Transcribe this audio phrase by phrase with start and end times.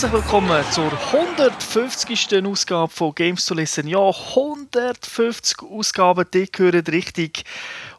[0.00, 2.46] Herzlich willkommen zur 150.
[2.46, 3.88] Ausgabe von Games to Listen.
[3.88, 7.42] Ja, 150 Ausgaben, die gehören richtig.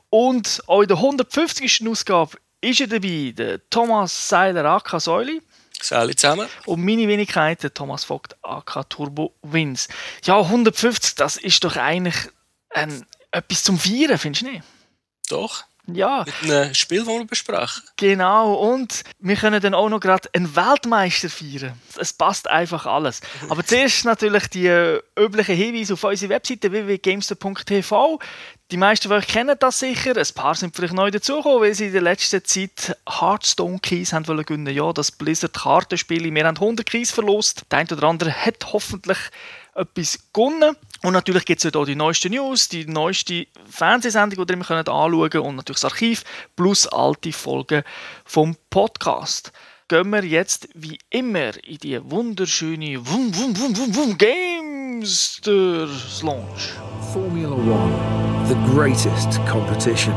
[0.09, 1.85] Und auch in der 150.
[1.89, 5.41] Ausgabe ist er dabei, der Thomas Seiler AK Säuli.
[5.81, 6.47] Salut zusammen.
[6.65, 9.89] Und meine Wenigkeit, der Thomas Vogt AK Turbo Wins.
[10.23, 12.29] Ja, 150, das ist doch eigentlich
[12.69, 14.63] ein, etwas zum Feiern, findest du nicht?
[15.27, 15.65] Doch.
[15.95, 16.25] Ja.
[16.41, 17.83] Mit einem Spiel, das wir besprechen.
[17.97, 21.73] Genau, und wir können dann auch noch gerade einen Weltmeister feiern.
[21.97, 23.21] Es passt einfach alles.
[23.49, 28.19] Aber zuerst natürlich die äh, üblichen Hinweise auf unsere Webseite www.gamester.tv.
[28.71, 30.15] Die meisten von euch kennen das sicher.
[30.15, 34.27] Ein paar sind vielleicht neu dazugekommen, weil sie in der letzten Zeit Hearthstone Keys haben
[34.27, 34.73] wollen gewinnen.
[34.75, 36.31] Ja, das Blizzard Kartenspiel.
[36.31, 37.63] Wir haben 100 Keys verlost.
[37.71, 39.17] Der eine oder andere hat hoffentlich
[39.79, 40.75] etwas gewonnen.
[41.01, 45.29] Und natürlich gibt es auch die neuesten News, die neueste Fernsehsendung, die ihr immer anschauen
[45.29, 46.23] könnt und natürlich das Archiv
[46.55, 47.83] plus alte Folgen
[48.25, 49.53] vom Podcast.
[49.87, 55.41] Gehen wir jetzt wie immer in die wunderschöne Wum Wum Wum Wum Wum Gamesters
[56.21, 56.73] Launch.
[57.13, 60.13] Formula One, the greatest competition.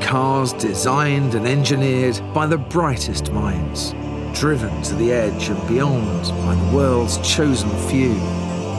[0.00, 3.92] Cars designed and engineered by the brightest minds,
[4.32, 8.14] driven to the edge and beyond by the world's chosen few.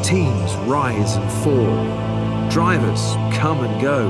[0.03, 2.50] Teams rise and fall.
[2.50, 4.09] Drivers come and go,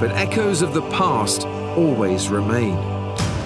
[0.00, 2.76] but echoes of the past always remain.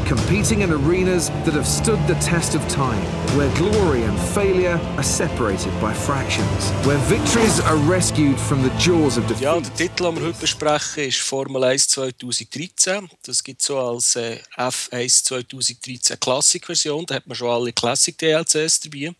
[0.06, 3.02] Competing in arenas that have stood the test of time,
[3.36, 9.16] where glory and failure are separated by fractions, where victories are rescued from the jaws
[9.16, 9.42] of defeat.
[9.42, 13.08] Ja, der Titel, den wir heute besprechen, ist Formel 1 2013.
[13.22, 17.06] Das gibt es so als äh, F1 2013 Classic-Version.
[17.06, 19.14] Da hat man schon alle Classic-DLCs dabei.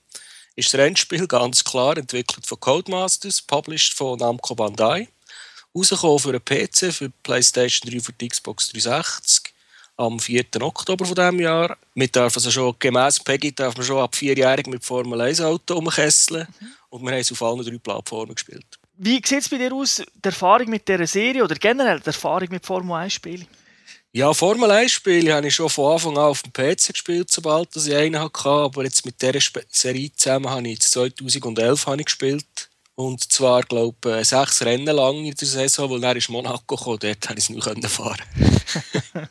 [0.55, 5.09] Ist das Rennspiel ganz klar entwickelt von Codemasters, published von Namco Bandai.
[5.75, 9.55] Rausgekommen für einen PC, für die PlayStation 3 für die Xbox 360
[9.97, 10.45] am 4.
[10.61, 11.79] Oktober von diesem Jahr.
[11.95, 15.77] Wir dürfen also schon, gemäss Peggy darf man schon ab vierjährig mit Formel 1 Auto
[15.77, 16.47] umkesseln.
[16.91, 18.67] Und wir haben es auf allen drei Plattformen gespielt.
[18.99, 22.49] Wie sieht es bei dir aus, die Erfahrung mit dieser Serie oder generell die Erfahrung
[22.51, 23.47] mit Formel 1 Spielen?
[24.15, 27.75] Ja, Formel 1 Spiele habe ich schon von Anfang an auf dem PC gespielt, sobald
[27.75, 28.47] ich einen hatte.
[28.47, 29.41] Aber jetzt mit dieser
[29.71, 32.69] Serie zusammen habe ich jetzt 2011 habe ich gespielt.
[32.95, 36.99] Und zwar, glaube ich, sechs Rennen lang in der Saison, weil dann ist Monaco gekommen.
[37.01, 38.21] Dort konnte ich es nicht fahren.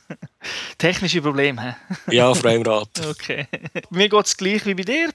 [0.80, 2.16] Technische Probleme, hä?
[2.16, 3.06] Ja, auf Rad.
[3.08, 3.46] Okay.
[3.92, 5.12] Mir geht es gleich wie bei dir.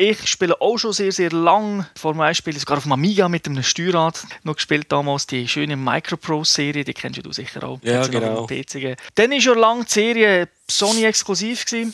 [0.00, 3.48] Ich spiele auch schon sehr, sehr lang Formel 1 Spiele, sogar auf dem Amiga mit
[3.48, 7.80] einem Steuerrad noch gespielt damals, die schöne Microprose-Serie, die kennst du sicher auch.
[7.82, 8.46] Ja, genau.
[8.46, 8.96] dem PC.
[9.16, 11.66] Dann war schon lange die Serie Sony exklusiv.
[11.66, 11.92] Gewesen.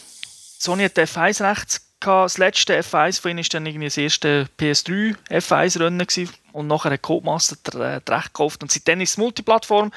[0.59, 2.26] Sony hat F1 rechts gehabt.
[2.26, 6.31] Das letzte F1 von ihnen war dann irgendwie das erste PS3 F1-Rennen gewesen.
[6.53, 9.91] und nachher hat Codemaster das Recht gekauft und seitdem ist es Multiplattform.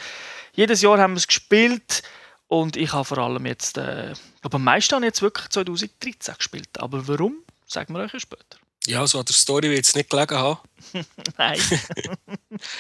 [0.53, 2.03] Jedes Jahr haben wir es gespielt
[2.47, 5.50] und ich habe vor allem jetzt, äh, ich glaube am meisten habe ich jetzt wirklich
[5.50, 6.69] 2013 gespielt.
[6.79, 7.35] Aber warum,
[7.68, 8.58] sagen wir euch ja später.
[8.88, 10.60] Ja, so an der Story will ich jetzt nicht gelegen haben.
[11.38, 11.60] Nein.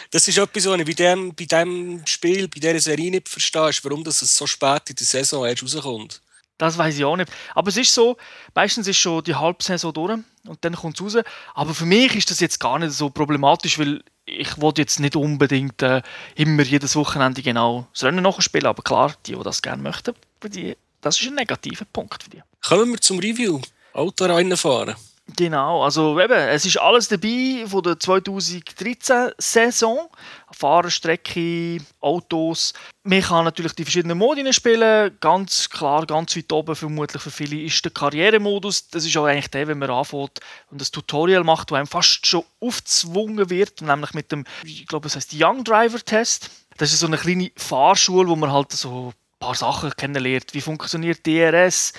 [0.09, 3.69] Das ist etwas, was ich bei dem, bei dem Spiel, bei dieser Serie nicht verstehe,
[3.69, 6.19] ist, warum das so spät in der Saison erst rauskommt.
[6.57, 7.31] Das weiß ich auch nicht.
[7.53, 8.17] Aber es ist so,
[8.55, 11.23] meistens ist schon die Halbsaison durch und dann kommt es raus.
[11.53, 15.15] Aber für mich ist das jetzt gar nicht so problematisch, weil ich wollte jetzt nicht
[15.15, 16.01] unbedingt äh,
[16.35, 18.67] immer jedes Wochenende genau das Rennen nachspielen.
[18.67, 22.29] Aber klar, die, die das gerne möchten, für die, das ist ein negativer Punkt für
[22.31, 22.41] die.
[22.65, 23.61] Kommen wir zum Review.
[23.97, 24.95] Autorennen fahren.
[25.35, 30.07] Genau, also eben, es ist alles dabei von der 2013-Saison.
[30.51, 32.73] Fahrerstrecke, Autos.
[33.03, 35.17] Man kann natürlich die verschiedenen Modi spielen.
[35.19, 38.87] Ganz klar, ganz weit oben vermutlich für viele ist der Karrieremodus.
[38.87, 40.39] Das ist auch eigentlich der, wenn man anfängt
[40.71, 45.07] und das Tutorial macht, wo einem fast schon aufgezwungen wird, nämlich mit dem, ich glaube,
[45.07, 46.49] es heißt Young Driver Test.
[46.77, 50.53] Das ist so eine kleine Fahrschule, wo man halt so paar Sachen kennenlernt.
[50.53, 51.93] Wie funktioniert DRS?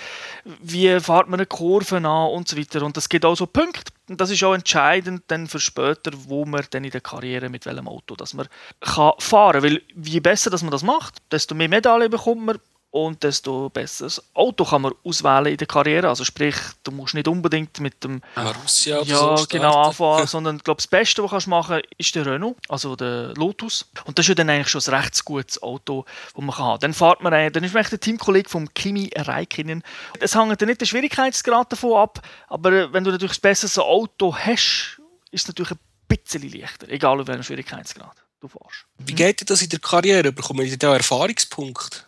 [0.61, 2.83] Wie fährt man eine Kurve an und so weiter.
[2.83, 3.91] Und das gibt auch so Punkte.
[4.09, 7.65] Und das ist auch entscheidend dann für später, wo man dann in der Karriere mit
[7.65, 8.47] welchem Auto dass man
[8.81, 9.63] kann fahren kann.
[9.63, 12.59] Weil je besser dass man das macht, desto mehr Medaillen bekommt man
[12.91, 16.09] und desto besseres Auto kann man auswählen in der Karriere.
[16.09, 20.63] Also sprich, du musst nicht unbedingt mit dem Marussia ja, so genau anfangen, sondern ich
[20.63, 23.85] glaube, das Beste, was du machen kannst, ist der Renault, also der Lotus.
[24.05, 26.79] Und das ist ja dann eigentlich schon ein recht gutes Auto, das man kann haben.
[26.79, 29.83] Dann fährt man, ein- dann ist man echt der Teamkollege von Kimi Räikkönen.
[30.19, 33.83] Es hängt dann nicht der Schwierigkeitsgrad davon ab, aber äh, wenn du natürlich das bessere
[33.85, 34.99] Auto hast,
[35.31, 38.85] ist es natürlich ein bisschen leichter, egal auf welchem Schwierigkeitsgrad du fährst.
[38.97, 40.31] Wie geht dir das in der Karriere?
[40.31, 41.99] Bekommen die da Erfahrungspunkte?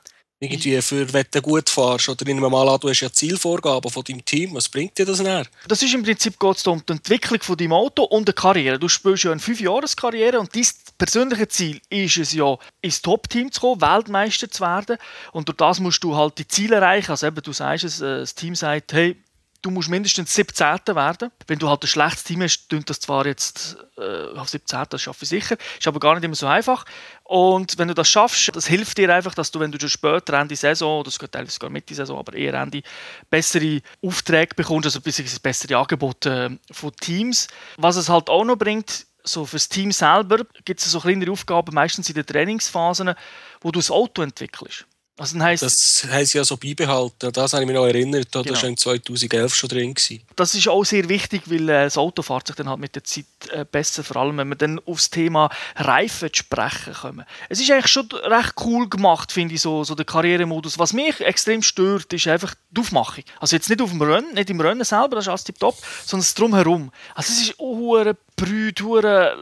[0.44, 4.04] Irgendwie für, wenn du gut fährst oder in einem an, du hast ja Zielvorgaben von
[4.04, 4.56] deinem Team.
[4.56, 5.46] Was bringt dir das näher?
[5.68, 8.80] Das ist im Prinzip geht's um die Entwicklung von deinem Auto und der Karriere.
[8.80, 10.66] Du spielst ja eine 5-Jahres-Karriere und dein
[10.98, 14.98] persönliche Ziel ist es ja, ins Top-Team zu kommen, Weltmeister zu werden.
[15.32, 17.12] Und durch das musst du halt die Ziele erreichen.
[17.12, 19.16] Also eben, du sagst es, äh, das Team sagt, hey,
[19.62, 20.80] du musst mindestens 17.
[20.88, 21.32] werden.
[21.48, 24.84] Wenn du halt ein schlechtes Team hast, klingt das zwar jetzt äh, auf 17.
[24.90, 26.86] das schaffe ich sicher, ist aber gar nicht immer so einfach.
[27.24, 30.34] Und wenn du das schaffst, das hilft dir einfach, dass du, wenn du schon später
[30.34, 32.82] Ende Saison, das geht teilweise sogar Mitte Saison, aber eher Ende,
[33.30, 35.00] bessere Aufträge bekommst, also
[35.42, 37.48] bessere Angebote äh, von Teams.
[37.78, 41.76] Was es halt auch noch bringt, so fürs Team selber gibt es so kleinere Aufgaben,
[41.76, 43.14] meistens in den Trainingsphasen,
[43.62, 44.86] wo du das Auto entwickelst.
[45.18, 47.32] Also dann heisst, das haben sie ja so beibehalten.
[47.32, 48.30] Das habe ich mich noch erinnert.
[48.32, 48.62] Das genau.
[48.62, 49.94] war in 2011 schon drin.
[49.94, 50.22] Gewesen.
[50.36, 53.04] Das ist auch sehr wichtig, weil äh, das Auto fährt sich dann halt mit der
[53.04, 57.26] Zeit äh, besser, vor allem wenn wir dann aufs Thema Reifen sprechen kommen.
[57.50, 60.80] Es ist eigentlich schon recht cool gemacht, finde ich, so, so der Karrieremodus.
[60.80, 63.24] Was mich extrem stört, ist einfach die Aufmachung.
[63.40, 66.22] Also jetzt nicht auf dem Rennen, nicht im Rennen selber, das ist alles tiptop, sondern
[66.24, 66.92] das Drumherum.
[67.14, 68.80] Also es ist auch brüd,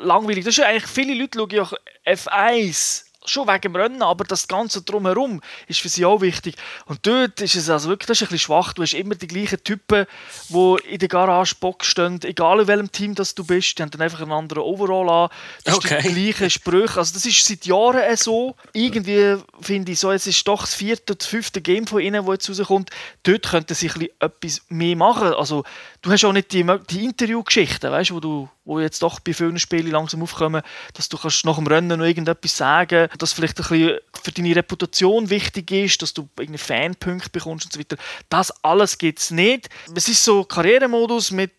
[0.04, 0.44] langweilig.
[0.44, 1.70] Das ist eigentlich, viele Leute schauen ja
[2.06, 6.56] F1 schon wegen dem Rennen, aber das Ganze drumherum ist für sie auch wichtig.
[6.86, 8.74] Und dort ist es also wirklich das ist ein bisschen schwach.
[8.74, 10.06] Du hast immer die gleichen Typen,
[10.50, 13.92] die in der Garage Bock stehen, egal in welchem Team das du bist, die haben
[13.92, 15.30] dann einfach einen anderen Overall an.
[15.66, 15.96] Du okay.
[15.96, 17.00] hast die gleichen Sprüche.
[17.00, 18.56] Also das ist seit Jahren so.
[18.74, 22.48] Irgendwie finde ich so, es ist doch das vierte oder fünfte Game von ihnen, das
[22.48, 22.90] jetzt rauskommt.
[23.24, 25.34] Dort könnte sich etwas mehr machen.
[25.34, 25.64] Also
[26.02, 29.58] du hast auch nicht die, die Interviewgeschichten, weißt, wo du wo jetzt doch bei vielen
[29.58, 30.62] Spielen langsam aufkommen,
[30.94, 34.56] dass du kannst nach dem Rennen noch irgendetwas sagen, dass vielleicht ein bisschen für deine
[34.56, 37.98] Reputation wichtig ist, dass du irgendeine Fanpunkte bekommst und so weiter.
[38.30, 39.70] Das alles gibt es nicht.
[39.96, 41.52] Es ist so Karrieremodus mit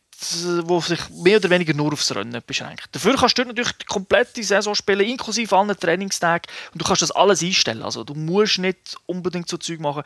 [0.64, 2.88] wo sich mehr oder weniger nur aufs Rennen beschränkt.
[2.92, 7.10] Dafür kannst du natürlich die komplette Saison spielen, inklusive allen Trainingstagen und du kannst das
[7.10, 7.82] alles einstellen.
[7.82, 10.02] Also du musst nicht unbedingt so Zeug machen.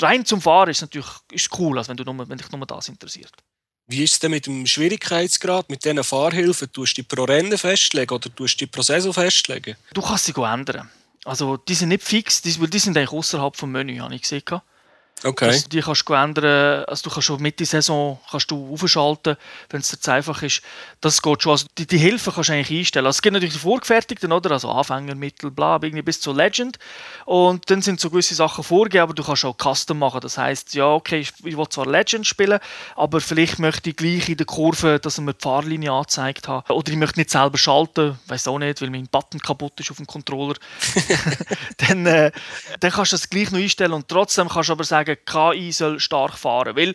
[0.00, 2.88] Rein zum Fahren ist natürlich ist cool, also wenn, du nur, wenn dich nur das
[2.88, 3.32] interessiert.
[3.88, 6.72] Wie ist es denn mit dem Schwierigkeitsgrad, mit diesen Fahrhilfen?
[6.72, 9.76] Tust du die pro Rennen festlegen oder tust du die pro Saison festlegen?
[9.94, 10.90] Du kannst sie ändern.
[11.24, 14.42] Also die sind nicht fix, die, die sind eigentlich außerhalb vom Menü, habe ich gesehen.
[15.24, 15.46] Okay.
[15.46, 19.36] Das, die kannst du ändern, also du kannst schon Mitte Saison kannst du aufschalten,
[19.70, 20.60] wenn es zu einfach ist.
[21.00, 21.52] Das geht schon.
[21.52, 23.06] Also die, die Hilfe kannst du eigentlich einstellen.
[23.06, 24.50] Also es gibt natürlich die vorgefertigten, oder?
[24.50, 26.78] Also Anfänger, Mittel, bla, irgendwie bis zur Legend.
[27.24, 30.20] Und dann sind so gewisse Sachen vorgegeben, aber du kannst auch Custom machen.
[30.20, 32.58] Das heißt, ja, okay, ich, ich will zwar Legend spielen,
[32.94, 36.70] aber vielleicht möchte ich gleich in der Kurve, dass er mir die Fahrlinie angezeigt hat.
[36.70, 39.96] Oder ich möchte nicht selber schalten, weiß auch nicht, weil mein Button kaputt ist auf
[39.96, 40.56] dem Controller.
[41.78, 42.32] dann, äh,
[42.80, 45.72] dann kannst du das gleich noch einstellen und trotzdem kannst du aber sagen, sagen, KI
[45.72, 46.76] soll stark fahren.
[46.76, 46.94] Weil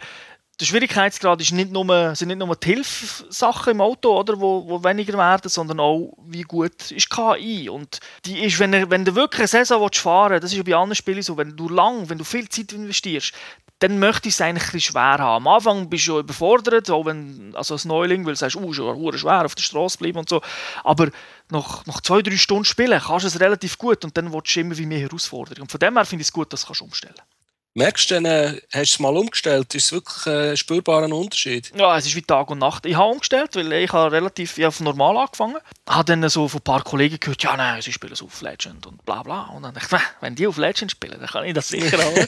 [0.59, 4.83] der Schwierigkeitsgrad ist nicht nur, sind nicht nur die Hilfssachen im Auto, oder, wo, wo
[4.83, 7.67] weniger werden, sondern auch, wie gut ist KI.
[7.67, 10.75] Und die ist, wenn, wenn du wirklich eine Saison fahren willst, das ist ja bei
[10.75, 13.33] anderen Spielen so, wenn du lang, wenn du viel Zeit investierst,
[13.79, 15.47] dann möchte ich es eigentlich ein schwer haben.
[15.47, 19.17] Am Anfang bist du überfordert, auch wenn, also als Neuling, weil du sagst, oh, schon
[19.17, 20.41] schwer auf der Straße bleiben und so.
[20.83, 21.09] Aber
[21.49, 24.59] nach, nach zwei, drei Stunden Spielen kannst du es relativ gut und dann willst du
[24.59, 25.63] immer wie mehr Herausforderungen.
[25.63, 27.30] Und von dem her finde ich es gut, dass du umstellen kannst.
[27.73, 29.73] Merkst du denn, äh, hast du es mal umgestellt?
[29.75, 31.71] Ist es wirklich ein spürbarer Unterschied?
[31.73, 32.85] Ja, es ist wie Tag und Nacht.
[32.85, 35.55] Ich habe umgestellt, weil ich habe relativ auf normal angefangen.
[35.87, 38.41] Ich habe dann so von ein paar Kollegen gehört, ja nein, sie spielen so auf
[38.41, 39.43] Legend und bla bla.
[39.55, 42.27] Und dann dachte ich, wenn die auf Legend spielen, dann kann ich das sicher auch.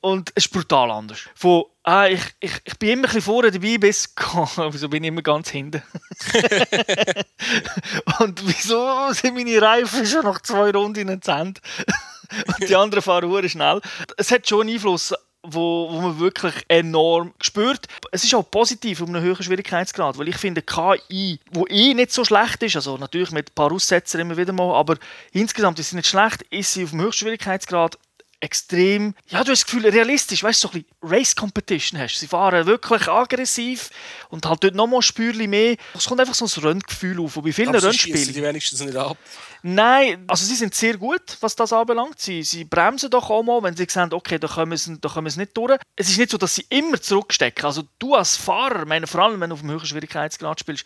[0.00, 1.18] und es ist brutal anders.
[1.34, 4.14] Von, ah, ich, ich, ich bin immer ein bisschen vorne dabei, bis
[4.70, 5.82] wieso bin ich immer ganz hinten?
[8.20, 11.20] und wieso sind meine Reifen schon nach zwei Runden in den
[12.60, 13.80] und die anderen fahren sehr schnell.
[14.18, 17.86] Es hat schon einen Einfluss, wo, wo man wirklich enorm spürt.
[18.12, 22.12] Es ist auch positiv um einen höheren Schwierigkeitsgrad, weil ich finde KI, wo eh nicht
[22.12, 24.96] so schlecht ist, also natürlich mit ein paar Aussetzern immer wieder mal, aber
[25.32, 27.96] insgesamt ist sie nicht schlecht, ist sie auf dem höchsten Schwierigkeitsgrad
[28.40, 32.18] extrem, ja, du hast das Gefühl, realistisch, weißt du, so ein bisschen Race Competition hast.
[32.18, 33.90] Sie fahren wirklich aggressiv
[34.30, 35.76] und halt dort nochmal ein Spürchen mehr.
[35.94, 38.32] Es kommt einfach so ein Renngefühl auf, und bei vielen Rennspielen...
[38.32, 39.16] die wenigstens nicht ab.
[39.62, 42.20] Nein, also sie sind sehr gut, was das anbelangt.
[42.20, 45.28] Sie, sie bremsen doch auch mal, wenn sie sehen, okay, da kommen, sie, da kommen
[45.30, 45.80] sie nicht durch.
[45.96, 47.64] Es ist nicht so, dass sie immer zurückstecken.
[47.64, 50.84] Also du als Fahrer, meine, vor allem wenn du auf dem höheren Schwierigkeitsgrad spielst,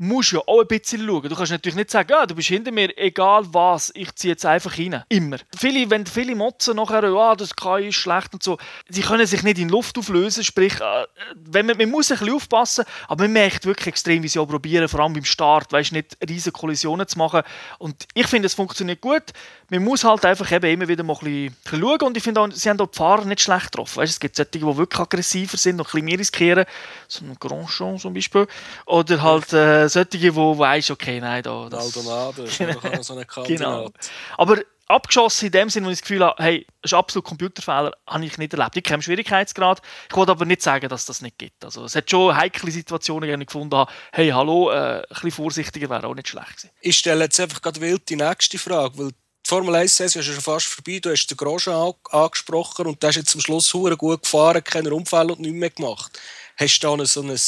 [0.00, 1.28] musst ja auch ein bisschen schauen.
[1.28, 4.46] Du kannst natürlich nicht sagen, ja, du bist hinter mir, egal was, ich ziehe jetzt
[4.46, 5.04] einfach rein.
[5.10, 5.36] Immer.
[5.54, 8.56] Viele, wenn viele motzen nachher, ja, das KI ist schlecht und so,
[8.88, 12.34] sie können sich nicht in Luft auflösen, sprich, äh, wenn man, man muss ein bisschen
[12.34, 15.92] aufpassen, aber man merkt wirklich extrem, wie sie auch probieren, vor allem beim Start, weißt,
[15.92, 17.42] nicht riesige Kollisionen zu machen.
[17.78, 19.24] Und ich finde, es funktioniert gut.
[19.68, 22.48] Man muss halt einfach eben immer wieder mal ein bisschen schauen und ich finde auch,
[22.50, 23.98] sie haben auch die Fahrer nicht schlecht getroffen.
[23.98, 26.64] Weißt, es gibt solche, die wirklich aggressiver sind und ein bisschen mehr riskieren,
[27.06, 28.46] so ein Grandchamp zum Beispiel,
[28.86, 31.68] oder halt äh, solche, wo weißt, okay, nein, da.
[31.68, 33.02] Das, Aldonado, genau.
[33.02, 33.90] so eine genau.
[34.36, 34.58] Aber
[34.90, 38.24] abgeschossen in dem Sinne, wo ich das Gefühl habe, hey, das ist absolut Computerfehler, habe
[38.24, 38.76] ich nicht erlebt.
[38.76, 39.80] Ich kenne Schwierigkeitsgrad.
[40.08, 41.64] Ich wollte aber nicht sagen, dass das nicht gibt.
[41.64, 45.30] Also, es hat schon heikle Situationen, die ich gefunden habe, hey, hallo, äh, ein bisschen
[45.30, 46.70] vorsichtiger wäre auch nicht schlecht gewesen.
[46.80, 50.26] Ich stelle jetzt einfach gerade wild die nächste Frage, weil die Formel 1 Saison ist
[50.26, 50.98] schon fast vorbei.
[51.00, 55.32] Du hast den Grosjean angesprochen und der ist jetzt zum Schluss gut gefahren, keine Unfälle
[55.32, 56.18] und nichts mehr gemacht.
[56.56, 57.38] Hast du da so ein,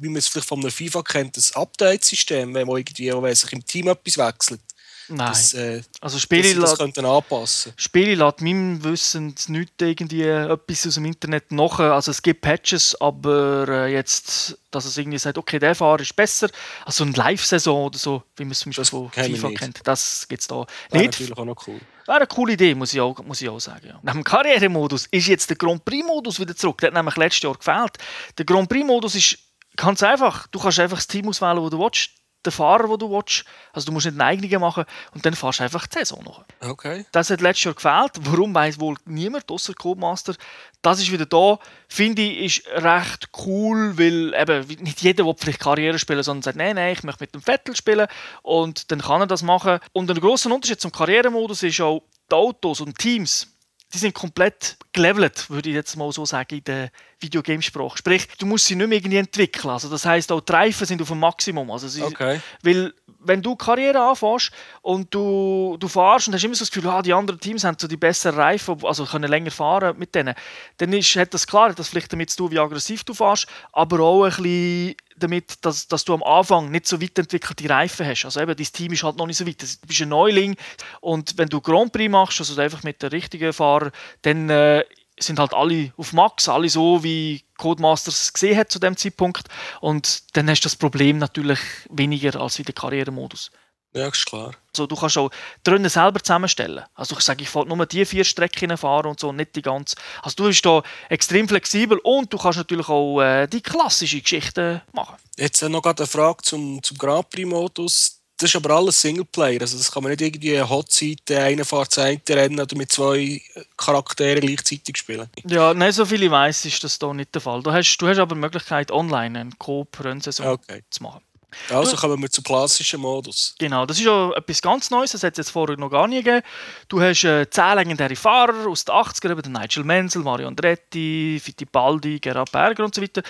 [0.00, 3.52] wie man es vielleicht von einer FIFA kennt, ein Update-System, wenn man irgendwie wenn sich
[3.52, 4.60] im Team etwas wechselt?
[5.08, 5.28] Nein.
[5.28, 10.86] Das, äh, also Spiele das lässt, könnten anpassen Spiele lässt meinem Wissen nicht irgendwie etwas
[10.86, 11.78] aus dem Internet nach.
[11.80, 16.14] Also es gibt Patches, aber äh, jetzt, dass es irgendwie sagt, okay, der Fahrer ist
[16.14, 16.48] besser.
[16.84, 20.26] Also eine Live-Saison oder so, wie man es zum Beispiel Das von FIFA kennt, das
[20.28, 21.12] gibt es da Wäre nicht.
[21.12, 21.80] natürlich auch noch cool.
[22.06, 23.86] Wäre eine coole Idee, muss ich auch, muss ich auch sagen.
[23.88, 24.00] Ja.
[24.02, 26.78] Nach dem Karrieremodus ist jetzt der Grand Prix-Modus wieder zurück.
[26.78, 27.98] Der hat nämlich letztes Jahr gefehlt.
[28.38, 29.38] Der Grand Prix-Modus ist
[29.76, 30.46] ganz einfach.
[30.48, 32.10] Du kannst einfach das Team auswählen, das du willst,
[32.44, 33.44] den Fahrer, den du willst.
[33.72, 36.44] Also du musst nicht einen eigenen machen und dann fahrst du einfach die Saison noch.
[36.60, 37.06] Okay.
[37.12, 38.12] Das hat letztes Jahr gefehlt.
[38.20, 40.34] Warum weiß wohl niemand, außer Codemaster.
[40.82, 41.58] Das ist wieder da.
[41.88, 46.56] Finde ich, ist recht cool, weil eben nicht jeder will vielleicht Karriere spielen, sondern sagt,
[46.56, 48.08] nein, nein, ich möchte mit dem Vettel spielen
[48.42, 49.78] und dann kann er das machen.
[49.92, 53.51] Und ein grosser Unterschied zum Karrieremodus ist auch, die Autos und Teams,
[53.92, 57.98] die sind komplett gelevelt, würde ich jetzt mal so sagen, in der Videogamesprache.
[57.98, 59.70] Sprich, du musst sie nicht mehr irgendwie entwickeln.
[59.70, 61.70] Also das heißt auch die Reifen sind auf dem Maximum.
[61.70, 62.40] Also sie, Okay.
[62.62, 62.92] weil,
[63.24, 64.50] wenn du Karriere anfängst
[64.82, 67.76] und du, du fährst und hast immer so das Gefühl, ah, die anderen Teams haben
[67.78, 70.34] so die besseren Reifen, also können länger fahren mit denen,
[70.78, 73.46] dann ist, hat das klar, hat das vielleicht damit zu tun, wie aggressiv du fährst,
[73.72, 78.06] aber auch ein bisschen damit, dass, dass du am Anfang nicht so weit entwickelte Reifen
[78.06, 78.24] hast.
[78.24, 79.62] Also eben, dein Team ist halt noch nicht so weit.
[79.62, 80.56] Du bist ein Neuling
[81.00, 84.84] und wenn du Grand Prix machst, also einfach mit den richtigen Fahrern, dann äh,
[85.22, 89.48] sind halt alle auf Max, alle so, wie Codemasters es gesehen hat zu dem Zeitpunkt.
[89.80, 91.60] Und dann hast du das Problem natürlich
[91.90, 93.50] weniger als in der Karrieremodus.
[93.94, 94.52] Ja, ist klar.
[94.72, 95.30] Also, du kannst auch
[95.66, 96.84] die Rennen selber zusammenstellen.
[96.94, 99.96] Also ich sage, ich will nur die vier Strecken fahren und so, nicht die ganze.
[100.22, 104.82] Also du bist da extrem flexibel und du kannst natürlich auch äh, die klassische Geschichte
[104.92, 105.16] machen.
[105.36, 108.21] Jetzt noch gerade eine Frage zum, zum Grand Prix-Modus.
[108.38, 109.60] Das ist aber alles Singleplayer.
[109.60, 112.90] Also das kann man nicht irgendwie eine Hotseite, einer fährt das eine Rennen oder mit
[112.90, 113.40] zwei
[113.76, 115.28] Charakteren gleichzeitig spielen.
[115.46, 117.62] Ja, nein, so viel ich weiss, ist das da nicht der Fall.
[117.62, 120.82] Du hast, du hast aber die Möglichkeit, online eine Coop-Rennsaison Okay.
[120.90, 121.20] zu machen.
[121.68, 123.54] Also kommen wir zum klassischen Modus.
[123.58, 126.22] Genau, das ist ja etwas ganz Neues, das hat es jetzt vorher noch gar nie
[126.22, 126.40] gegeben.
[126.88, 131.38] Du hast äh, zehn legendäre Fahrer aus den 80ern, eben den Nigel Menzel, Mario Andretti,
[131.44, 133.22] Fittipaldi, Gerhard Berger und so weiter.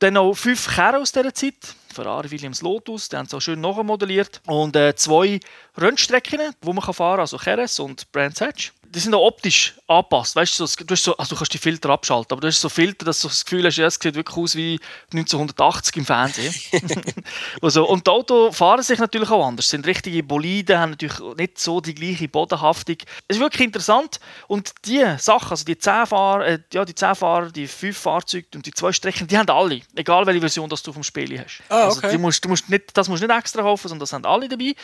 [0.00, 1.54] Dann noch fünf Kerren aus dieser Zeit,
[1.92, 4.40] Ferrari, Williams, Lotus, die haben es auch schön nachmodelliert.
[4.46, 5.40] Und äh, zwei
[5.76, 8.72] Rennstrecken, die man fahren kann, also Jerez und Brands Hatch.
[8.90, 10.34] Die sind auch optisch angepasst.
[10.34, 13.04] Weißt du, du, so, also du kannst die Filter abschalten, aber du hast so Filter,
[13.04, 14.80] dass du das Gefühl hast, ja, es sieht wirklich aus wie
[15.12, 16.54] 1980 im Fernsehen.
[17.62, 19.66] also, und die Autos fahren sich natürlich auch anders.
[19.66, 22.96] Es sind richtige Boliden, haben natürlich nicht so die gleiche Bodenhaftung.
[23.26, 24.20] Es ist wirklich interessant.
[24.46, 28.46] Und die Sachen, also die 10 Fahrer, äh, ja, die 10 Fahrer, die 5 Fahrzeuge
[28.54, 29.80] und die 2 Strecken, die haben alle.
[29.94, 31.62] Egal welche Version das du vom Spiel hast.
[31.68, 32.12] Ah, Also, okay.
[32.12, 34.48] die musst, du musst nicht, das musst du nicht extra kaufen, sondern das haben alle
[34.48, 34.74] dabei.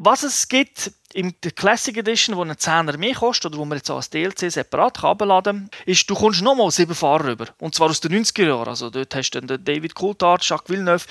[0.00, 3.78] Was es gibt in der Classic Edition, wo einen 10er mehr kostet oder wo man
[3.78, 7.46] jetzt als DLC separat herunterladen kann, ist, du kommst nochmal sieben Fahrer rüber.
[7.58, 8.68] Und zwar aus den 90er Jahren.
[8.68, 11.04] Also dort hast du dann David Coulthard, Jacques Villeneuve,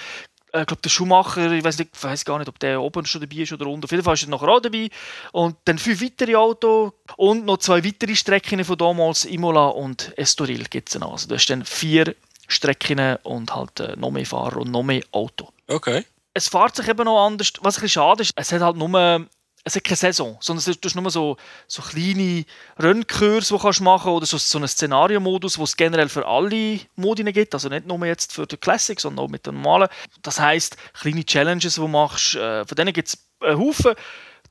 [0.53, 3.20] äh, ich glaube der Schumacher, ich weiß nicht, weiß gar nicht, ob der oben schon
[3.20, 3.84] dabei ist oder unten.
[3.84, 4.89] Auf jeden Fall ist er nachher auch dabei.
[5.34, 10.63] Und dann fünf weitere Autos und noch zwei weitere Strecken von damals, Imola und Estoril
[10.70, 11.12] gibt es noch.
[11.12, 12.15] Also du hast dann vier
[12.48, 16.06] Strecken und halt äh, noch mehr Fahrer und noch mehr Auto Okay.
[16.38, 17.51] Es fährt sich eben noch anders.
[17.62, 19.27] Was ein bisschen schade ist, es hat halt nur
[19.67, 21.36] es hat keine Saison, sondern es ist, nur so,
[21.67, 22.46] so kleine
[22.79, 26.79] Rennkurs, die du kannst machen oder so, so einen Szenariomodus, wo es generell für alle
[26.96, 29.89] Modine gibt, also nicht nur jetzt für den Classic, sondern auch mit den normalen.
[30.22, 33.94] Das heisst, kleine Challenges, die du machst, äh, von denen gibt es einen Haufen.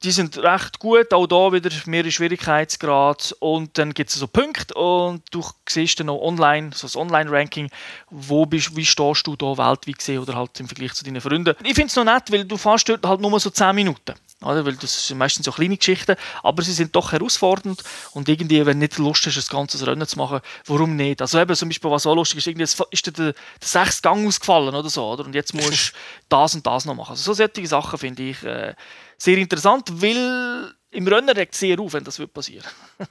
[0.03, 4.75] Die sind recht gut, auch da wieder mehrere Schwierigkeitsgrad und dann gibt es so Punkte
[4.75, 7.71] und du siehst dann noch online, so das Online-Ranking,
[8.11, 11.57] wo bist, wie stehst du da weltweit gesehen oder halt im Vergleich zu deinen Freunden.
[11.65, 14.15] Ich finde es noch nett, weil du fährst dort halt nur so 10 Minuten.
[14.43, 14.67] Oder?
[14.67, 18.79] Weil das sind meistens so kleine Geschichten, aber sie sind doch herausfordernd und irgendwie, wenn
[18.79, 21.23] du nicht Lust hast, ein ganzes Rennen zu machen, warum nicht?
[21.23, 24.27] Also eben zum Beispiel, was auch lustig ist, irgendwie ist dir der, der sechste Gang
[24.27, 25.25] ausgefallen oder so, oder?
[25.25, 27.13] und jetzt musst du das und das noch machen.
[27.13, 28.75] Also so solche Sachen finde ich äh,
[29.17, 32.67] sehr interessant, weil im Rennen regt es sehr auf, wenn das wird passieren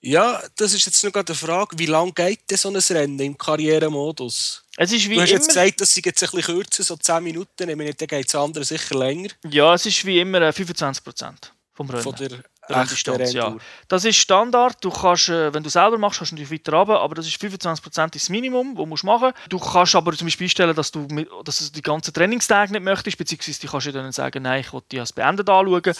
[0.00, 1.78] Ja, das ist jetzt noch gerade eine Frage.
[1.78, 4.64] Wie lange geht denn so ein Rennen im Karrieremodus?
[4.80, 6.96] Es ist wie Du hast immer, jetzt gesagt, dass sie jetzt ein bisschen kürzer, so
[6.96, 7.48] 10 Minuten.
[7.56, 9.30] Dann geht es andere sicher länger.
[9.50, 11.32] ja, es ist wie immer äh, 25%
[11.74, 12.02] vom Rennen.
[12.04, 13.56] Von der Renndistanz, ja.
[13.88, 14.76] Das ist Standard.
[14.82, 17.40] Du kannst, äh, wenn du selber machst, kannst du natürlich weiter runter, aber das ist
[17.40, 21.06] 25% das Minimum, das du musst machen Du kannst aber zum Beispiel einstellen, dass du,
[21.10, 24.60] mit, dass du die ganzen Trainingstage nicht möchtest, beziehungsweise du kannst ja dann sagen, nein,
[24.60, 25.94] ich will die als beendet anschauen.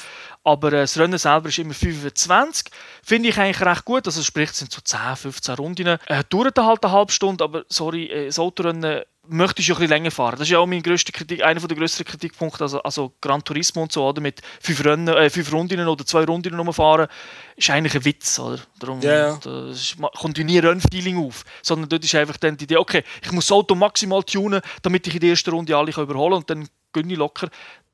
[0.45, 2.67] Aber äh, das Rennen selber ist immer 25.
[3.03, 4.07] Finde ich eigentlich recht gut.
[4.07, 5.87] Also sprich, es sind so 10, 15 Runden.
[5.87, 9.91] Äh, dauert halt eine halbe Stunde, aber sorry, äh, das Autorennen möchtest du ein bisschen
[9.91, 10.33] länger fahren.
[10.39, 13.83] Das ist ja auch mein grösster Kritik, einer der grössten Kritikpunkte, also, also Gran Turismo
[13.83, 17.09] und so, oder mit fünf, Rennen, äh, fünf Runden oder zwei Runden rumfahren,
[17.57, 18.59] ist eigentlich ein Witz, oder?
[18.79, 19.37] Darum Ja.
[19.37, 23.33] da ist, kommt nie Rennfeeling auf, sondern dort ist einfach dann die Idee, okay, ich
[23.33, 26.51] muss das Auto maximal tunen, damit ich in der ersten Runde alle kann überholen und
[26.51, 27.49] dann gönne ich locker.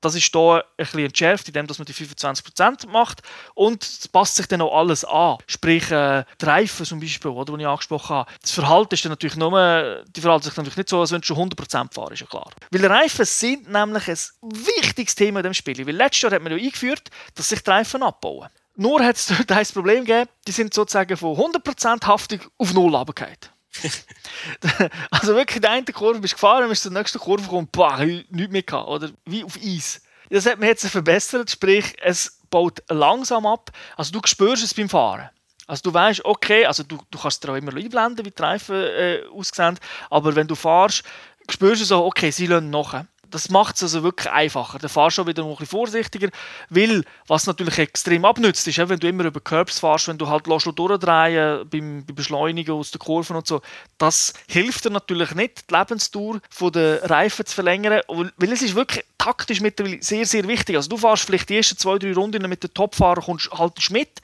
[0.04, 3.22] Das ist hier bisschen entschärft, indem man die 25% macht
[3.54, 5.38] und es passt sich dann auch alles an.
[5.46, 8.30] Sprich, äh, die Reifen zum Beispiel, die ich angesprochen habe.
[8.40, 11.26] Das Verhalten ist dann natürlich nur, die verhalten sich natürlich nicht so, als wenn du
[11.26, 12.50] schon 100% fahren, ist ja klar.
[12.70, 15.86] Weil Reifen sind nämlich ein wichtiges Thema in diesem Spiel.
[15.86, 18.48] Weil letztes Jahr hat man ja eingeführt, dass sich die Reifen abbauen.
[18.76, 22.94] Nur hat es dort ein Problem gegeben, die sind sozusagen von 100% haftig auf Null
[22.94, 23.53] runtergefallen.
[25.10, 27.98] also wirklich in der einen Kurve bist du gefahren, bist zur nächsten Kurve gekommen, boah,
[27.98, 30.02] nichts mehr gehabt, oder wie auf Eis.
[30.30, 34.88] Das hat man jetzt verbessert, sprich, es baut langsam ab, also du spürst es beim
[34.88, 35.30] Fahren.
[35.66, 38.76] Also du weißt, okay, also du, du kannst dir auch immer einblenden, wie die Reifen
[38.76, 39.78] äh, aussehen,
[40.10, 41.02] aber wenn du fahrst,
[41.50, 43.06] spürst du so, okay, sie lassen nachher.
[43.34, 44.78] Das macht es also wirklich einfacher.
[44.78, 46.28] Dann fahrst du auch wieder ein bisschen vorsichtiger,
[46.70, 50.46] weil was natürlich extrem abnützt, ist, wenn du immer über Curbs fahrst, wenn du halt
[50.46, 53.60] lässt, durchdrehen beim, beim Beschleunigen aus den Kurven und so,
[53.98, 56.40] das hilft dir natürlich nicht, die Lebensdauer
[56.72, 60.76] der Reifen zu verlängern, weil es ist wirklich taktisch mittlerweile sehr, sehr wichtig.
[60.76, 64.20] Also du fährst vielleicht die ersten zwei, drei Runden mit den Topfahrern, kommst halt mit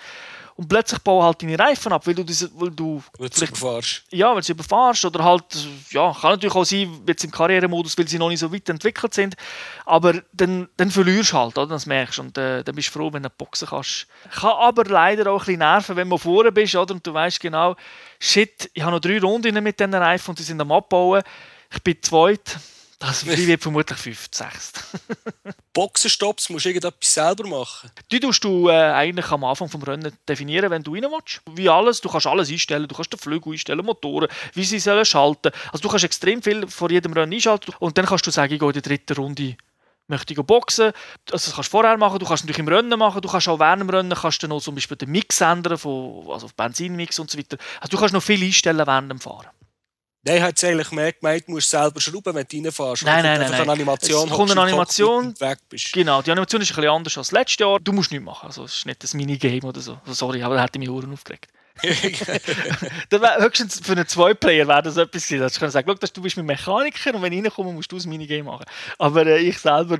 [0.60, 4.02] und plötzlich bauen halt deine Reifen ab, weil du diese, weil du du überfahrst.
[4.10, 5.44] ja, weil sie überfahrst oder halt,
[5.88, 9.14] ja, kann natürlich auch sein, jetzt im Karrieremodus, weil sie noch nicht so weit entwickelt
[9.14, 9.36] sind,
[9.86, 11.68] aber dann, dann verlierst du halt, oder?
[11.68, 14.06] das merkst du und äh, dann bist du froh, wenn du boxen kannst.
[14.32, 16.92] Kann aber leider auch ein bisschen nerven, wenn du vorne bist, oder?
[16.92, 17.74] und du weißt genau,
[18.18, 21.22] shit, ich habe noch drei Runden mit diesen Reifen und die sind am Abbauen,
[21.72, 22.58] ich bin zweit,
[23.00, 24.84] das wird vermutlich fünft, sechst.
[25.72, 27.90] Boxenstopps musst du irgendetwas selber machen.
[28.12, 31.40] Die tust du äh, eigentlich am Anfang vom Rennen definieren, wenn du rein willst.
[31.50, 35.06] Wie alles, du kannst alles einstellen, du kannst den Flügel einstellen, Motoren, wie sie sollen
[35.06, 35.50] schalten.
[35.72, 38.60] Also du kannst extrem viel vor jedem Rennen einschalten und dann kannst du sagen, ich
[38.60, 39.56] gehe in der dritten Runde
[40.10, 40.92] möchte ich boxen.
[41.32, 43.58] Also das kannst du vorher machen, du kannst natürlich im Rennen machen, du kannst auch
[43.58, 47.30] während dem Rennen kannst du noch zum Beispiel den Mix ändern, von, also Benzinmix und
[47.30, 47.56] so weiter.
[47.80, 49.46] Also du kannst noch viel einstellen während dem Fahren.
[50.22, 53.04] Nein, ich hätte eigentlich mehr gemeint, du musst selber schrauben, wenn du reinfährst.
[53.04, 53.70] Nein, nein, einfach nein, eine nein.
[53.70, 54.28] Animation.
[54.28, 55.40] Es kommt eine Animation.
[55.40, 55.92] weg bist.
[55.92, 57.80] Genau, die Animation ist ein bisschen anders als letztes Jahr.
[57.80, 59.98] Du musst nichts machen, also es ist nicht ein Minigame oder so.
[60.02, 61.50] Also sorry, aber da hätte ich mich Huren aufgeregt.
[63.08, 65.40] Dann wär, höchstens für einen Zwei-Player wäre das etwas gewesen.
[65.40, 68.06] dass Ich kann sagen, du bist mein Mechaniker und wenn ich reinkomme, musst du das
[68.06, 68.64] Minigame machen.
[68.98, 69.98] Aber äh, ich selber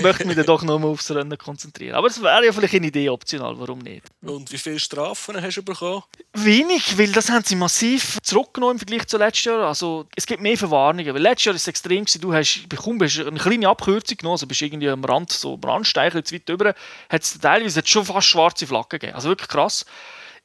[0.00, 1.94] möchte mich dann doch nur aufs Rennen konzentrieren.
[1.94, 4.06] Aber es wäre ja vielleicht eine Idee optional, warum nicht?
[4.22, 6.02] Und wie viele Strafen hast du bekommen?
[6.34, 9.66] Wenig, weil das haben sie massiv zurückgenommen im Vergleich zu letztes Jahr.
[9.66, 11.14] Also, es gibt mehr Verwarnungen.
[11.14, 12.20] Weil letztes Jahr war es extrem, gewesen.
[12.20, 15.60] du hast, bekommst hast eine kleine Abkürzung genommen, also bist irgendwie am Rand, so am
[15.60, 16.74] Randsteig, jetzt weit über,
[17.08, 19.14] hat es teilweise schon fast schwarze Flaggen gegeben.
[19.14, 19.84] Also wirklich krass.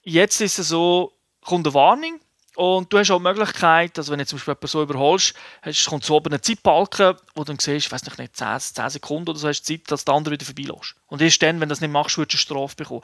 [0.09, 2.21] Jetzt ist es so, kommt eine Warnung
[2.55, 5.85] und du hast auch die Möglichkeit, also wenn du zum Beispiel jemanden so überholst, hast,
[5.85, 8.89] kommt so oben ein Zeitbalken, wo du dann siehst, ich weiß nicht, nicht 10, 10
[8.89, 10.95] Sekunden oder so hast Zeit, dass der andere wieder vorbeilässt.
[11.07, 13.01] Und erst dann, wenn du das nicht machst, würdest du eine Strafe bekommen.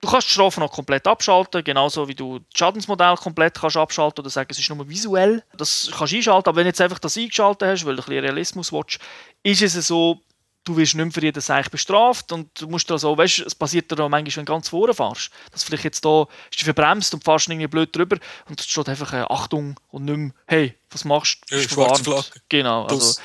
[0.00, 4.22] Du kannst die Strafe noch komplett abschalten, genauso wie du das Schadensmodell komplett kannst abschalten
[4.22, 5.44] oder sagen, es ist nur visuell.
[5.54, 8.06] Das kannst du einschalten, aber wenn du jetzt einfach das eingeschaltet hast, weil du ein
[8.06, 9.00] bisschen Realismus willst,
[9.42, 10.22] ist es so,
[10.68, 13.90] du wirst nicht mehr für jeden Seich bestraft und du musst also, weißt, es passiert
[13.90, 17.14] dir auch manchmal, wenn du ganz vorne fährst, dass vielleicht jetzt da ist du verbremst
[17.14, 20.74] und fährst irgendwie blöd drüber und es steht einfach äh, Achtung und nicht mehr, hey,
[20.90, 21.54] was machst du?
[21.54, 22.04] Ja, Bist schwarze.
[22.04, 22.28] Flagge.
[22.48, 23.20] Genau, also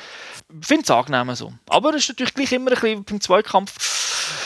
[0.62, 1.54] ich finde es angenehm so.
[1.68, 3.74] Aber es ist natürlich gleich immer ein bisschen beim Zweikampf,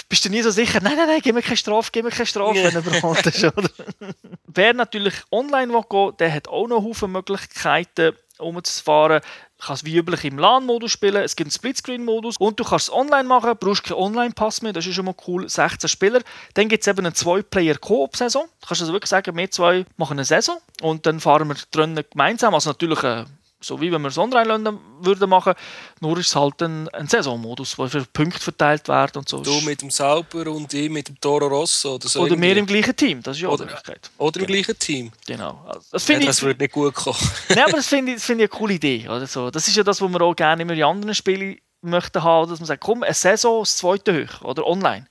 [0.09, 2.25] bist du nie so sicher, nein, nein, nein, gib mir keine Strafe, gib mir keine
[2.25, 3.69] Strafe, wenn du überkommt hast, oder?
[4.47, 9.21] Wer natürlich online will gehen, der hat auch noch Haufen Möglichkeiten, umzufahren.
[9.59, 12.37] Du kannst wie üblich im LAN-Modus spielen, es gibt einen Splitscreen-Modus.
[12.37, 15.49] Und du kannst es online machen, brauchst keinen Online-Pass mehr, das ist schon mal cool,
[15.49, 16.21] 16 Spieler.
[16.53, 18.45] Dann gibt es eben eine 2-Player-Koop-Saison.
[18.61, 20.57] Du kannst also wirklich sagen, wir zwei machen eine Saison.
[20.81, 23.25] Und dann fahren wir drinnen gemeinsam, also natürlich äh,
[23.59, 25.53] so wie wenn wir es online würden machen,
[25.99, 29.39] nur ist es halt ein, ein Saisonmodus, wo für Punkte verteilt werden und so.
[29.41, 32.19] Du mit dem Sauber und ich mit dem Toro Rosso oder so.
[32.19, 32.47] Oder irgendwie.
[32.47, 34.11] mehr im gleichen Team, das ist ja auch Oder- eine Möglichkeit.
[34.17, 35.11] Oder im gleichen Team.
[35.25, 35.63] Genau.
[35.67, 37.17] Also, das Ja, das würde nicht gut kommen.
[37.49, 39.07] Nein, aber das finde ich, das finde ich eine coole Idee.
[39.07, 39.49] Oder so.
[39.49, 42.59] Das ist ja das, was wir auch gerne immer in anderen Spielen möchten haben, dass
[42.59, 45.07] man sagt, komm, eine Saison, das zweite hoch, oder online.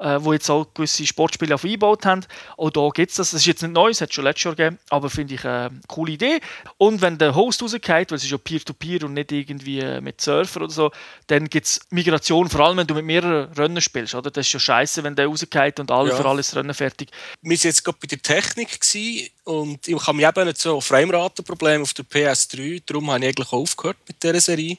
[0.00, 2.24] Äh, wo jetzt auch gewisse Sportspiele auf eingebaut haben.
[2.56, 3.32] Auch da gibt es das.
[3.32, 5.44] Das ist jetzt nicht neu, es hat es schon letztes Jahr gegeben, aber finde ich
[5.44, 6.40] eine coole Idee.
[6.78, 10.18] Und wenn der Host rausgeht, weil es ist ja Peer-to-Peer und nicht irgendwie äh, mit
[10.22, 10.90] Surfer oder so,
[11.26, 14.14] dann gibt es Migration, vor allem wenn du mit mehreren Rennen spielst.
[14.14, 14.30] Oder?
[14.30, 16.16] Das ist ja scheiße, wenn der rausgeht und alle Ja.
[16.16, 17.10] für alles Rennen fertig.
[17.42, 20.80] Wir waren jetzt gerade bei der Technik gewesen und ich habe mich eben nicht so
[20.80, 24.78] Frameratenproblem auf der PS3, darum habe ich eigentlich auch aufgehört mit dieser Serie.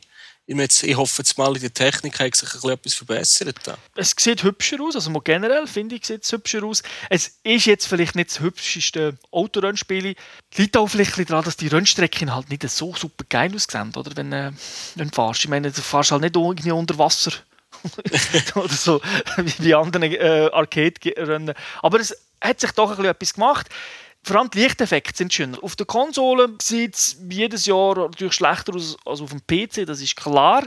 [0.60, 3.56] Ich hoffe jetzt mal, in der Technik hat sich etwas verbessert.
[3.96, 6.84] Es sieht hübscher aus, also generell finde ich, sieht es hübscher aus.
[7.10, 10.16] Es ist jetzt vielleicht nicht das hübscheste Autorennspiel.
[10.56, 14.16] Liegt auch vielleicht daran, dass die Rennstrecken halt nicht so super geil aussehen, oder?
[14.16, 14.52] Wenn, äh,
[14.96, 15.44] du fährst.
[15.44, 17.32] Ich meine, du fährst halt nicht irgendwie unter Wasser
[18.56, 19.02] oder so,
[19.58, 21.56] wie andere äh, Arcade-Rennen.
[21.82, 23.68] Aber es hat sich doch etwas gemacht.
[24.24, 25.64] Vor allem die Lichteffekte sind schöner.
[25.64, 30.00] Auf der Konsole sieht es jedes Jahr natürlich schlechter aus als auf dem PC, das
[30.00, 30.64] ist klar.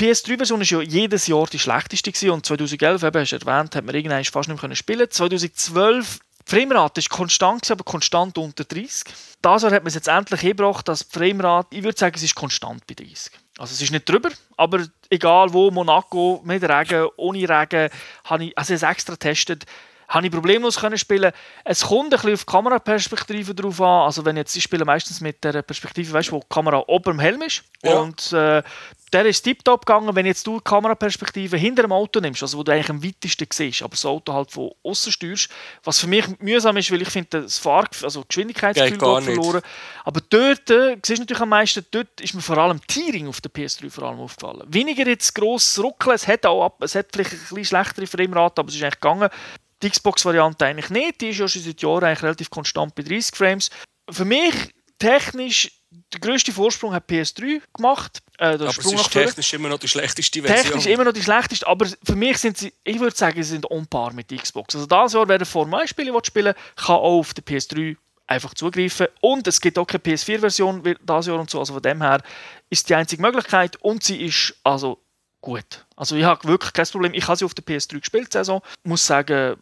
[0.00, 3.76] Die PS3-Version war ja jedes Jahr die schlechteste gewesen und 2011, eben, hast du erwähnt,
[3.76, 9.12] hat man irgendwann fast nicht mehr spielen 2012 Framerate ist konstant, aber konstant unter 30.
[9.42, 12.36] Das Jahr hat man es jetzt endlich gebracht, dass Framerate, ich würde sagen, es ist
[12.36, 13.32] konstant bei 30.
[13.58, 17.90] Also es ist nicht drüber, aber egal wo, Monaco, mit Regen, ohne Regen,
[18.24, 19.66] habe ich, also ich es extra getestet,
[20.08, 21.32] habe ich problemlos können spielen.
[21.64, 24.06] Es kommt ein bisschen auf die Kameraperspektive drauf an.
[24.06, 27.20] Also wenn jetzt ich spiele meistens mit der Perspektive, weißt, wo die Kamera ober dem
[27.20, 27.98] Helm ist ja.
[27.98, 28.62] und äh,
[29.12, 32.62] der ist tiptop gegangen, wenn jetzt du die Kameraperspektive hinter dem Auto nimmst, also wo
[32.62, 35.48] du eigentlich am weitesten siehst, aber das Auto halt von außen steuerst,
[35.84, 39.62] was für mich mühsam ist, weil ich finde, das Fahr also Geschwindigkeitsgefühl geht verloren.
[40.04, 43.40] Aber dort, äh, siehst du natürlich am meisten, dort ist mir vor allem Tearing auf
[43.40, 44.64] der PS3 vor allem aufgefallen.
[44.66, 48.60] Weniger jetzt grosses Ruckeln, es hat auch ab, es hat vielleicht ein bisschen schlechtere Framerate,
[48.60, 49.30] aber es ist eigentlich gegangen.
[49.82, 53.36] Die Xbox-Variante eigentlich nicht, die ist ja schon seit Jahren eigentlich relativ konstant bei 30
[53.36, 53.70] Frames.
[54.10, 54.54] Für mich
[54.98, 55.70] technisch
[56.12, 58.22] der grösste Vorsprung hat PS3 gemacht.
[58.38, 60.64] Äh, aber Sprung es ist technisch immer noch die schlechteste Version.
[60.64, 63.70] Technisch immer noch die schlechteste, aber für mich sind sie, ich würde sagen, sie sind
[63.70, 64.74] on par mit Xbox.
[64.74, 69.06] Also das Jahr, wer Formel 1 Spiel spielen kann auch auf der PS3 einfach zugreifen.
[69.20, 71.60] Und es gibt auch keine PS4-Version dieses Jahr und so.
[71.60, 72.22] Also von dem her
[72.70, 75.00] ist die einzige Möglichkeit und sie ist also
[75.40, 75.86] gut.
[75.94, 77.14] Also ich habe wirklich kein Problem.
[77.14, 78.60] Ich habe sie auf der PS3 gespielt, Saison.
[78.82, 79.56] Ich muss sagen,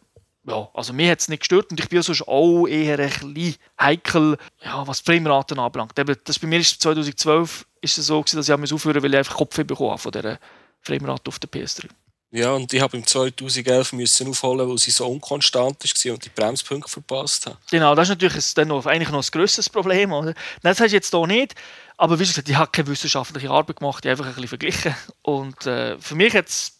[0.47, 3.55] ja, also mir hat es nicht gestört und ich bin sonst auch eher ein bisschen
[3.79, 5.97] heikel, ja, was die Frameraten anbelangt.
[5.97, 9.17] Eben, das bei mir ist 2012 ist es so gewesen, dass ich aufhören weil ich
[9.17, 10.39] einfach Kopf bekommen von dieser
[10.81, 11.89] Framerate auf der PS3.
[12.31, 16.29] Ja, und ich habe im 2011 müssen aufholen, weil sie so unkonstant war und die
[16.29, 17.57] Bremspunkte verpasst habe.
[17.71, 20.11] Genau, das ist natürlich dann noch, eigentlich noch ein grösseres Problem.
[20.11, 20.33] Oder?
[20.61, 21.55] Das hast du jetzt hier nicht.
[21.97, 24.95] Aber wie gesagt, ich habe keine wissenschaftliche Arbeit gemacht, die einfach ein bisschen verglichen.
[25.21, 26.73] Und äh, für mich jetzt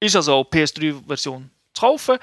[0.00, 2.18] ist also PS3-Version zu kaufen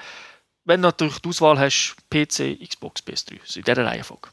[0.68, 3.40] wenn du natürlich die Auswahl hast, PC, Xbox, PS3.
[3.40, 4.28] Also in dieser Reihenfolge.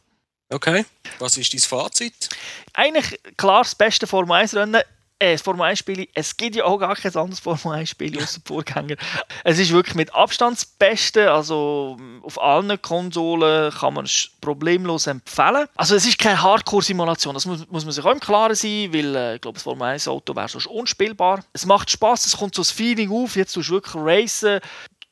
[0.49, 0.85] Okay.
[1.17, 2.29] Was ist dein Fazit?
[2.73, 4.81] Eigentlich klar das beste Formel 1 Rennen.
[5.17, 8.17] Äh, das Formel 1 Spiel, es gibt ja auch gar kein anderes Formel 1 Spiel
[8.21, 8.97] außer Vorgänger.
[9.45, 15.07] Es ist wirklich mit Abstand das Beste, also auf allen Konsolen kann man es problemlos
[15.07, 15.67] empfehlen.
[15.75, 19.15] Also es ist keine Hardcore-Simulation, das muss, muss, man sich auch im Klaren sein, weil
[19.15, 21.45] äh, ich glaube, das Formel 1 Auto wäre sonst unspielbar.
[21.53, 24.59] Es macht Spaß, es kommt so das Feeling auf, jetzt tust du wirklich racen,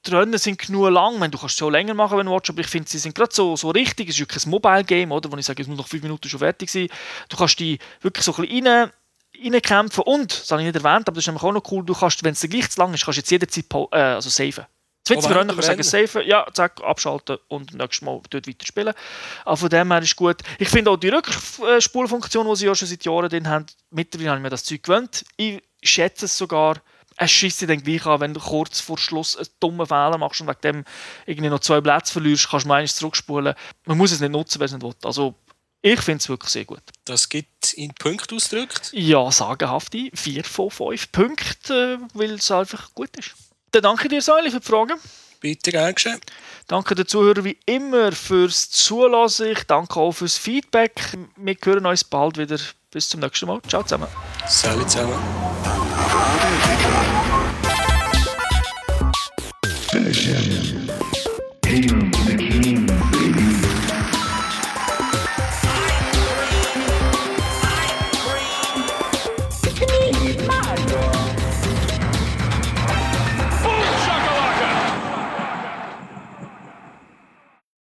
[0.06, 1.18] die Rennen sind genug lang.
[1.20, 3.16] Meine, du kannst es schon länger machen, wenn du willst, aber ich finde, sie sind
[3.16, 4.10] gerade so, so richtig.
[4.10, 5.32] Es ist wirklich ein Mobile-Game, oder?
[5.32, 6.88] Wo ich sage, es muss noch fünf Minuten schon fertig sein.
[7.30, 8.92] Du kannst die wirklich so ein bisschen rein,
[9.42, 11.94] reinkämpfen und, das habe ich nicht erwähnt, aber das ist nämlich auch noch cool, du
[11.94, 14.66] kannst, wenn es gleich zu lang ist, kannst du jetzt jederzeit äh, also saven.
[15.06, 18.66] 20 oh, Rennen kannst du sagen, saven, ja, zack, abschalten und nächstes Mal dort weiter
[18.66, 18.94] spielen.
[19.44, 20.38] Aber von dem her ist gut.
[20.60, 24.40] Ich finde auch die Rückspulfunktion, die sie ja schon seit Jahren drin haben, mittlerweile habe
[24.40, 25.26] ich mir das Zeug gewöhnt.
[25.36, 26.78] Ich schätze es sogar,
[27.18, 30.42] es schießt dich dann gleich an, wenn du kurz vor Schluss einen dummen Fehler machst
[30.42, 30.86] und wegen dem
[31.26, 33.56] irgendwie noch zwei Plätze verlierst, kannst du meines zurückspulen.
[33.86, 34.94] Man muss es nicht nutzen, wenn es nicht will.
[35.04, 35.36] Also,
[35.82, 36.82] ich finde es wirklich sehr gut.
[37.06, 38.90] Das gibt in Punkten ausgedrückt?
[38.94, 43.32] Ja, sagenhafte 4 von 5 Punkten, weil es einfach gut ist.
[43.72, 44.94] Dann danke dir, Säule, für die Fragen.
[45.42, 46.22] Bitte, gern geschehen.
[46.68, 49.48] Danke den Zuhörern wie immer fürs Zulassen.
[49.48, 51.18] Ich danke auch fürs Feedback.
[51.36, 52.58] Wir hören uns bald wieder.
[52.92, 53.60] Bis zum nächsten Mal.
[53.68, 54.08] Ciao zusammen.
[54.48, 55.73] Salut zusammen.
[56.26, 57.13] I'll be